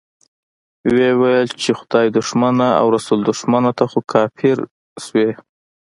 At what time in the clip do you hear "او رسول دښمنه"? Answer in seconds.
2.79-3.71